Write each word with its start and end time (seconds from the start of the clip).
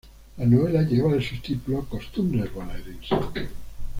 La 0.37 0.47
novela 0.47 0.81
lleva 0.81 1.13
el 1.13 1.23
subtítulo 1.23 1.85
"Costumbres 1.87 2.51
bonaerenses". 2.51 3.19